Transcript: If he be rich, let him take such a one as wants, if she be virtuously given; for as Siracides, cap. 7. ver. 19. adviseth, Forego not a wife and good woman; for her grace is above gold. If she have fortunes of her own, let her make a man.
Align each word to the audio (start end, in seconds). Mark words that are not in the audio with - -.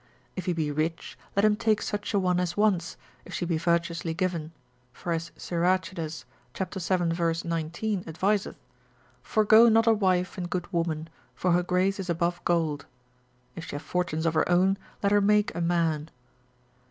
If 0.35 0.47
he 0.47 0.53
be 0.53 0.71
rich, 0.71 1.15
let 1.35 1.45
him 1.45 1.55
take 1.55 1.79
such 1.79 2.11
a 2.15 2.17
one 2.17 2.39
as 2.39 2.57
wants, 2.57 2.97
if 3.23 3.35
she 3.35 3.45
be 3.45 3.59
virtuously 3.59 4.15
given; 4.15 4.51
for 4.91 5.11
as 5.13 5.31
Siracides, 5.37 6.25
cap. 6.55 6.73
7. 6.73 7.13
ver. 7.13 7.35
19. 7.45 8.05
adviseth, 8.07 8.55
Forego 9.21 9.69
not 9.69 9.85
a 9.85 9.93
wife 9.93 10.39
and 10.39 10.49
good 10.49 10.65
woman; 10.73 11.07
for 11.35 11.51
her 11.51 11.61
grace 11.61 11.99
is 11.99 12.09
above 12.09 12.43
gold. 12.45 12.87
If 13.55 13.65
she 13.65 13.75
have 13.75 13.83
fortunes 13.83 14.25
of 14.25 14.33
her 14.33 14.49
own, 14.49 14.79
let 15.03 15.11
her 15.11 15.21
make 15.21 15.53
a 15.53 15.61
man. 15.61 16.09